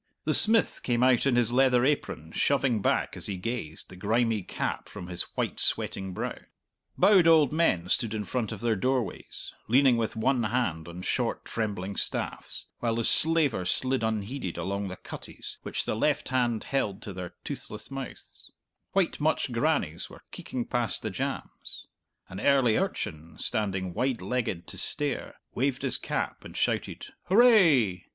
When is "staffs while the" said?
11.95-13.03